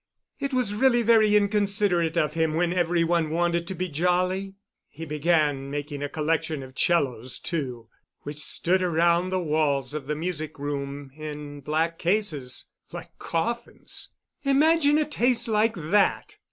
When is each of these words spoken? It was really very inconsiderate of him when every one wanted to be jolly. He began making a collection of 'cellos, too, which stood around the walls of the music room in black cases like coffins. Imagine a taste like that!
It 0.39 0.51
was 0.51 0.73
really 0.73 1.03
very 1.03 1.35
inconsiderate 1.35 2.17
of 2.17 2.33
him 2.33 2.55
when 2.55 2.73
every 2.73 3.03
one 3.03 3.29
wanted 3.29 3.67
to 3.67 3.75
be 3.75 3.87
jolly. 3.87 4.55
He 4.89 5.05
began 5.05 5.69
making 5.69 6.01
a 6.01 6.09
collection 6.09 6.63
of 6.63 6.73
'cellos, 6.75 7.37
too, 7.37 7.87
which 8.23 8.39
stood 8.39 8.81
around 8.81 9.29
the 9.29 9.39
walls 9.39 9.93
of 9.93 10.07
the 10.07 10.15
music 10.15 10.57
room 10.57 11.11
in 11.15 11.59
black 11.59 11.99
cases 11.99 12.65
like 12.91 13.09
coffins. 13.19 14.09
Imagine 14.43 14.97
a 14.97 15.05
taste 15.05 15.47
like 15.47 15.75
that! 15.75 16.37